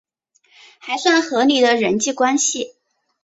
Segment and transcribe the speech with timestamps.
[0.79, 2.73] 还算合理的人际关系